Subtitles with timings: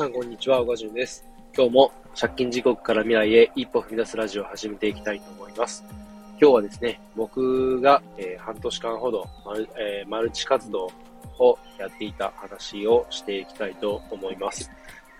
[0.00, 1.26] さんこんにちは、小川淳です。
[1.54, 5.84] 今日も借金地獄から未来へ一歩踏み出すラジオを始めていきたいと思います。
[6.40, 10.90] 今日はですね、僕が、えー、半年間ほどマル,、えー、マルチ活動
[11.38, 14.70] をやっていた話をしていきたいと思います。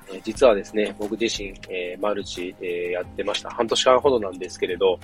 [0.09, 3.51] えー、実はですね、僕自身、えマルチ、えやってました。
[3.51, 4.99] 半年間ほどなんですけれど、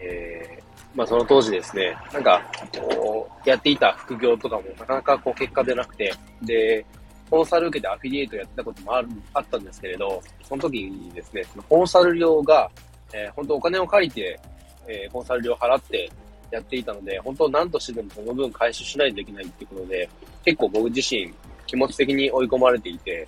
[0.00, 0.58] え
[0.96, 2.42] まあその当時ですね、なんか、
[2.76, 6.84] こう、やっていた副業とかもなかなかこう結果出なくて、で、
[7.32, 12.70] コンサル受けてアフィリエイトやってたこともあるあったんですけれど、その時にですね、そのコンサル料が、
[13.14, 14.38] えー、本当お金を借りて、
[14.86, 16.12] えー、コンサル料払って
[16.50, 20.06] やっていたので、本当何としてでもその分回収しないといけないっていうことで、
[20.44, 21.32] 結構僕自身
[21.66, 23.26] 気持ち的に追い込まれていて、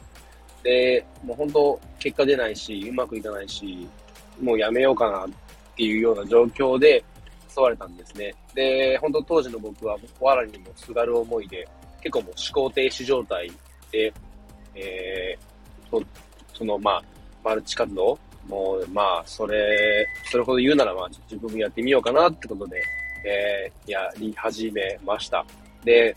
[0.62, 3.88] で、もう本当結果出ないし、うまくいかないし、
[4.38, 5.28] もうやめようかなっ
[5.74, 7.02] ていうような状況で
[7.48, 8.34] 襲われたんですね。
[8.54, 11.66] で、本当当時の僕は、わらにもすがる思いで、
[12.02, 13.50] 結構もう思考停止状態
[13.94, 14.12] で、
[14.74, 16.04] えー、そ
[16.52, 17.02] その、まあ、
[17.44, 22.82] マルチ活動もう、まあ、それ、それほど言うなら、まあ、自分もやってみようかなってことで、
[23.24, 25.44] えー、やり始めました。
[25.84, 26.14] で、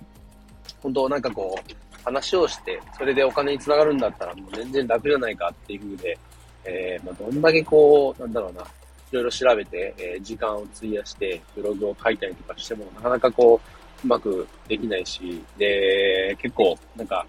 [0.81, 6.17] 本当なんかこう、話をして、それでお金につながるんだったら、もう全然楽じゃないかっていうふうで、
[6.65, 8.65] えー、まあ、どんだけこう、なんだろうな、い
[9.11, 13.61] ろいろ調べて、えー、時間を費やして、ブログを書いたりとかしても、なかなかこ
[14.03, 17.25] う、うまくできないし、で、結構、なんか、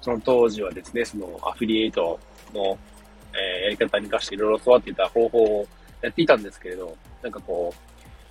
[0.00, 2.18] その当時はですね、そのアフィリエイト
[2.54, 2.78] の、
[3.32, 5.66] えー、やり方に活かしていろいろ教わっていた方法を
[6.02, 7.74] やっていたんですけれど、なんかこ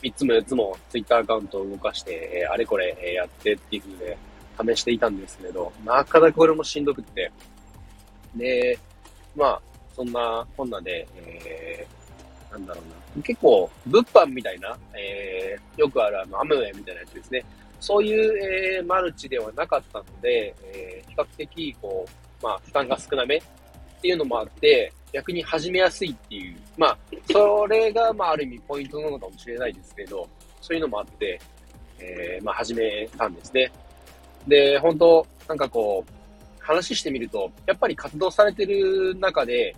[0.01, 4.17] う、3つも4つもツイッターアカウントを動かして、えー、あれこれ、やってっていう風で
[4.75, 7.31] 試していたんですけれど、なかなかこれもしんどくって、
[8.35, 8.77] で、
[9.35, 9.61] まあ、
[9.95, 12.81] そんなこんなで、えー、なんだろ
[13.15, 17.43] うな、結構、物販みたいな、えー、よくあるあの、アムウェイみたいなやつですね。
[17.79, 22.05] そういう、えー、マルチではなかったので、えー、比較的、こ
[22.41, 23.41] う、まあ、負担が少なめっ
[24.01, 26.97] ていうのもあって、逆に始めやすいっていう、まあ、
[27.31, 30.27] それが、まあ、ある意味ポイントなのかもしれないですけど、
[30.61, 31.39] そういうのもあって、
[31.99, 33.71] えー、まあ、始めたんですね。
[34.47, 39.75] で、本当なんかこう、話してみると、やっぱり活動されてる中で、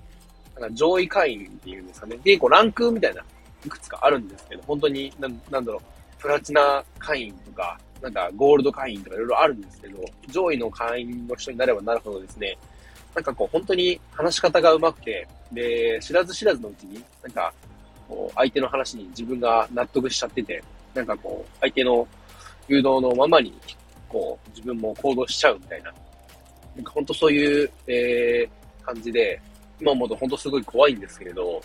[0.59, 2.17] なんか上位会員っていうんですかね。
[2.23, 3.23] で、こう、ランクみたいな、
[3.65, 12.57] いくつかあるんですけど、本当に、な、なんだろう、プラチナ会員とか、なんかゴールド会員とかいろいろあるんですけど、上位の会員の人になればなるほどですね、
[13.13, 17.53] なんかこう本当に話し方が上手くて、で、知らず知らずのうちに、なんか、
[18.07, 20.63] こう、相手の話に自分が納得しちゃってて、
[20.93, 22.07] なんかこう、相手の
[22.67, 23.53] 誘導のままに、
[24.07, 25.93] こう、自分も行動しちゃうみたいな。
[26.75, 29.39] なんか本当そういう、えー、感じで、
[29.79, 31.61] 今思うと本当すごい怖いんですけれど、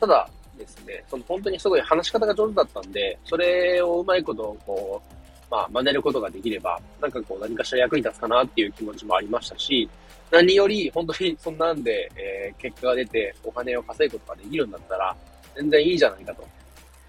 [0.00, 0.28] ただ
[0.58, 5.21] ですね、その本当にすごい話し方が上手だったんで、それをうまいことこう、
[5.52, 9.86] まあ、真似ることができれば、なんかこう、何かしら役に立つかなっていう気持ちもありましたし、
[10.30, 15.14] 何より、本当にそんなんで、えー、結果が出て、お金を稼ぐことができるんだったら、
[15.54, 16.48] 全然いいじゃないかと。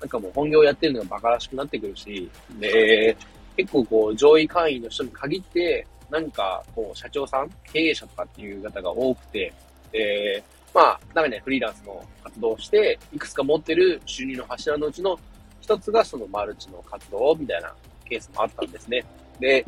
[0.02, 3.16] なんかもう本業やってるのが馬鹿らしくなってくるし、で、
[3.56, 9.54] 結構こう、上位会員の人に限って、なんか、こう、社長さん、経営者とかっていう方が多くて、
[9.94, 10.44] で、
[10.74, 15.18] まあ、中にはフリーランスの活動をして、いくつか持ってる収入の柱のうちの
[15.62, 17.74] 一つがそのマルチの活動みたいな
[18.14, 19.04] ケースもあったんですね。
[19.40, 19.66] で、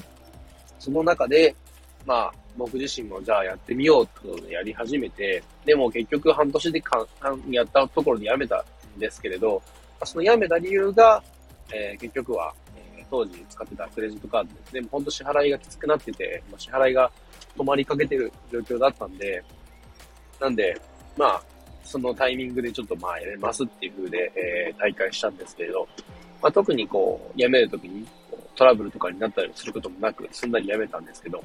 [0.80, 1.56] その中で、
[2.06, 7.06] まあ、僕自身もじゃあやってみようってことでやり始めて、でも結局半年でか
[7.50, 8.64] やったところでやめた
[8.96, 9.62] んですけれど、
[10.04, 11.22] そのやめた理由が、
[11.74, 12.54] えー、結局は、
[12.98, 17.12] えー、当時使ってたクレジットカードですね、本当支払いがきつくなってて、ま、支払いが
[17.58, 19.44] 止まりかけてる状況だったんで、
[20.40, 20.80] なんで、
[21.18, 21.44] まあ、
[21.84, 25.88] そのタイミングでちょっとまあやれますっていう風で、えー、大会したんですけれど、
[26.42, 28.06] まあ、特にこう、辞めるときに
[28.56, 31.44] トラブルとかになったりすることもなく、すんなり辞めたんですけど、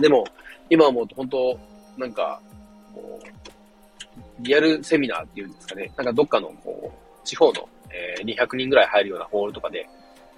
[0.00, 0.24] でも、
[0.70, 1.58] 今思うと本当、
[1.96, 2.40] なんか、
[2.94, 3.26] こう、
[4.40, 9.88] リアルセミナーっていうんですかね、なんかどっかの、こう、地方の、えー、200人ぐらい入るようなホールとかで、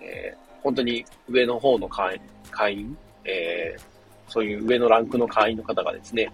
[0.01, 3.83] えー、本当に上の方の会員、会員、えー、
[4.31, 6.31] そういう上のランクの会員の方がですね、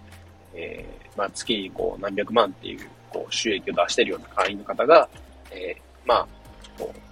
[0.53, 5.07] えー、まあ、月にこう何百万っていうこう収益を出してるような会員の方が、
[5.51, 6.27] えー、まあ、
[6.77, 7.06] こう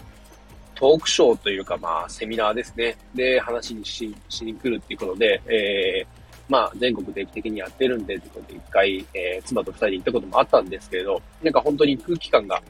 [0.75, 2.98] トークショーというか、まあ、セミナーですね。
[3.13, 6.07] で、話にししに来るっていうことで、えー、
[6.48, 12.62] まあ、全国定期的にやってるんで、ってことで、一回、えー、妻と二人で行ったこともあったんですけれど、なんか本当に空気感が、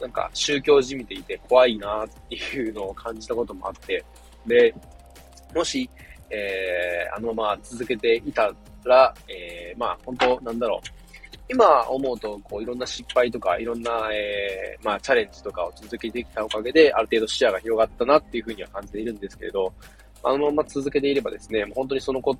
[0.00, 4.04] なんか宗教じみていて怖いなっていうのを感じたこともあって、
[4.46, 4.74] で、
[5.54, 5.88] もし、
[6.30, 8.52] えー、あのまま続けていた
[8.84, 10.97] ら、えー、まあ、本当なんだろう、
[11.50, 19.72] 今思うと、こう、いろんな失敗とか、いろんな、えー、まあ、チャレンジとかを続けてきたおかげで、ある程度視野が広がったなっていうふうには感じているんですけれど、
[20.22, 22.36] あのまま続けていればですね、もう本当にそのこ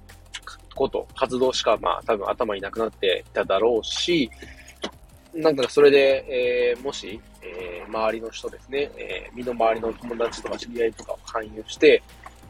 [0.90, 4.31] と、活動しか、まあ、多分頭になくなっていただろうし、
[5.34, 12.02] なんかそれで、えー、もし、えー、周りの人ですね、えー、身の回りの友達とか知り合いとかを勧誘して、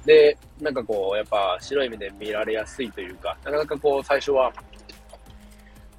[0.04, 4.52] で、なんかこう、やっぱ白い目で見られやすいというか、なかなかこう、最初は、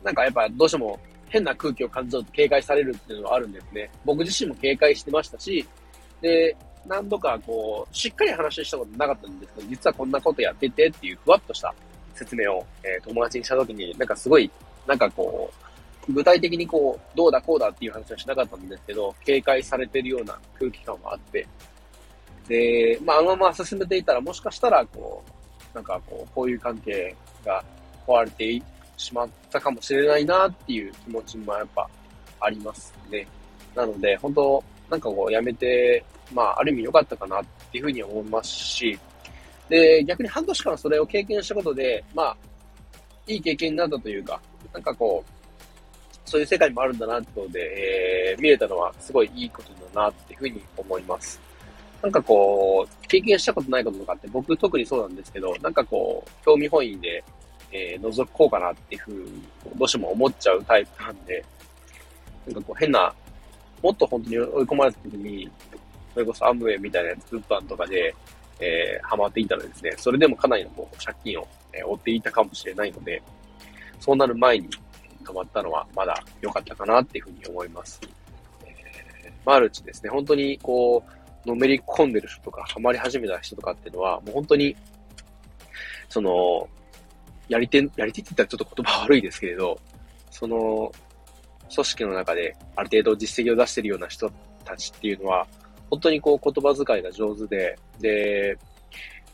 [0.03, 0.99] なんかやっぱどうしても
[1.29, 3.89] 変な空気を感じると警戒されるっていうのはあるんですね。
[4.05, 5.65] 僕自身も警戒してましたし、
[6.21, 6.55] で、
[6.85, 11.73] 何度かこう、しっかり話したことなかったんですけど、実はこんなことやっててっていうふわっとした
[12.15, 14.49] 説明を、えー、友達にしたときに、なんかすごい、
[14.87, 15.51] なんかこ
[16.07, 21.47] う、具体的にこう、どうだこうだっていう話はしなかったんですけど、警戒されてるような空気感もあって、
[22.47, 25.23] で、まあ、あのまま進めていたら、もしかしたら、こ
[25.73, 27.63] う、なんかこう、こういう関係が
[28.07, 28.63] 壊れてい
[28.99, 31.89] しまったかもしれないなっていう気持ちもやっぱ
[32.41, 33.25] ありますね。
[33.75, 36.03] なので、本当なんかこう、やめて、
[36.33, 38.99] まあ、ある意味良かったかなっていうふうに思いますし、
[39.69, 42.37] で、逆に半年間それを経験したことで、まあ、
[43.27, 44.41] いい経験になったというか、
[44.73, 45.31] なんかこう、
[46.29, 51.39] そういう世界もあるんだなってことで、えー、見れたのはすごいいいことだなっていうふうに思います。
[52.01, 57.23] なんかこう、経験したことないこととかって僕特にそうなんですけど、なんかこう、興味本位で、
[57.71, 59.43] えー、覗こうかなっていうふうに、
[59.75, 61.43] どうしても思っちゃうタイプなんで、
[62.47, 63.13] なんかこう変な、
[63.81, 65.49] もっと本当に追い込まれた時に、
[66.13, 68.13] それこそアムウェイみたいなやつ、物販とかで、
[68.59, 73.21] えー、ハマっていたらですね、それでもかなりのこう借金を、えー、負っていたかもしれないので、
[73.99, 74.69] そうなる前に
[75.23, 78.01] 止まったのはまだ良かったかなっていうふうに思います。
[78.65, 81.03] えー、マルチですね、本当にこ
[81.45, 84.75] う、のめり込んでる人とか、ハマり始めた人とかっていうのは、もう本当に、
[86.09, 86.67] その、
[87.49, 89.77] やり手、やり手って言ったらちょっと言葉悪いですけれど、
[90.31, 90.91] その、
[91.73, 94.31] 組織の中である程度実績を出してるような人
[94.63, 95.45] たちっていうのは、
[95.89, 98.57] 本当にこう言葉遣いが上手で、で、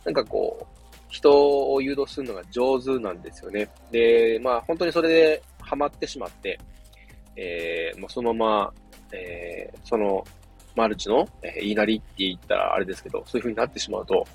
[0.04, 0.66] なんかこう、
[1.10, 3.70] 人を誘導するのが上手なんですよね。
[3.92, 6.60] で、まあ本当にそれでハマってしまって、
[7.36, 8.74] えー、もうそのまま、
[9.14, 10.26] えー、その
[10.76, 14.26] マルチの、えー、言いなりって言ったらあれですけど、そういう風になってしまうと、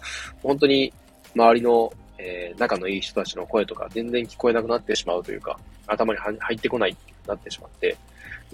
[0.43, 0.93] 本当に
[1.35, 7.96] 周りの、えー、仲のいい人たちの声とか全然聞こえなくなってしまうというか、頭に入ってこないってなってしまって、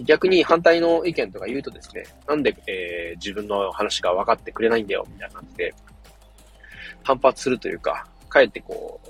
[0.01, 5.73] 逆に反対の意見とか言うとですね、なんで、えー、自分の話が分かってくれないんだよ、みたいな感じで、
[7.03, 9.09] 反発するというか、かえってこう、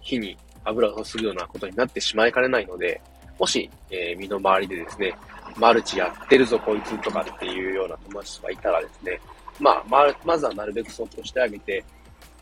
[0.00, 3.00] 火に油を注ぐようなことになってしまいかねないので、
[3.38, 5.16] もし、えー、身の回りでですね、
[5.56, 9.20] マルチやってるぞ、こいつとかっていうような友達がいたらですね、
[9.60, 11.84] まあ、ま、まずはなるべくそっとしてあげて、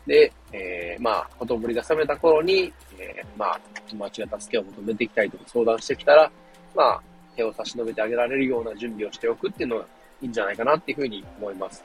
[0.05, 3.59] で、えー、まあ、ほとぼりが冷めた頃に、えー、まあ、
[3.89, 6.31] 友達が助けを求めてきたいとか相談してきたら、
[6.75, 7.01] まあ、
[7.35, 9.85] 手を差し伸べてあげられるような準備をしておくっていうのが
[10.21, 11.83] いいんじゃないかなっていうふうに思います。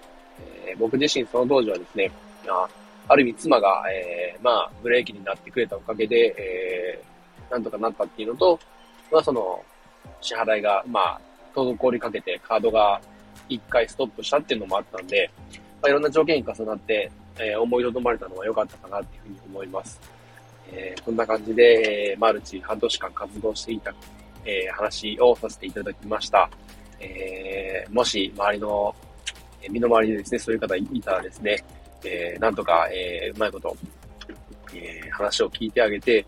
[0.66, 2.10] えー、僕自身その当時はですね、
[2.46, 2.68] あ
[3.08, 8.60] ある意味妻が、えー、まあ、ブレーキになってくれたおかげで、えー、なんとかなったっていうのと、
[9.10, 9.64] まあ、その、
[10.20, 11.20] 支払いが、まあ、
[11.54, 13.00] 滞りかけてカードが
[13.48, 15.30] 一回ストップしたっていうのもあったんで、
[15.80, 20.00] まあ、いろんな条件に重なって、えー、思いとどまれたのは良かったかなっていうふうに思います。
[20.70, 23.94] えー、こんな感じで、えー、マルチ半年間活動していた、
[24.44, 26.48] えー、話をさせていただきました。
[27.00, 28.94] えー、もし周りの、
[29.62, 31.64] え、身の回りでですね、そういう方いたらですね、
[32.04, 33.76] えー、なんとか、えー、うまいこと、
[34.74, 36.26] えー、話を聞いてあげて、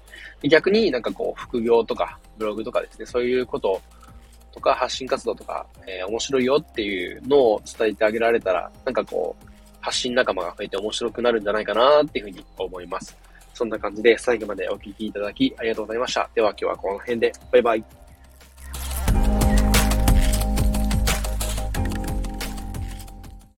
[0.49, 3.81] 逆になんかこう、副業とか、ブログとかですね、そういうこと
[4.53, 9.50] とか発信活動とか、えー、面白いよっていうのを伝えてあげられたら、なんかこう、
[9.81, 13.17] 発信仲間が増えて面白くなるんじゃないかなっていうふうに思います。
[13.55, 16.31] そんな感じで最後までお聴きいただきありがとうございました。
[16.35, 18.00] では今日はこの辺で、バイバイ。